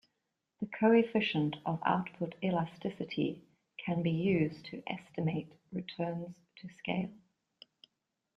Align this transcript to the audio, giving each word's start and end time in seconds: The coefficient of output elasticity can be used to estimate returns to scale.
The 0.59 0.65
coefficient 0.65 1.57
of 1.63 1.79
output 1.85 2.33
elasticity 2.41 3.43
can 3.85 4.01
be 4.01 4.09
used 4.09 4.65
to 4.71 4.81
estimate 4.87 5.53
returns 5.71 6.35
to 6.55 6.67
scale. 6.79 7.11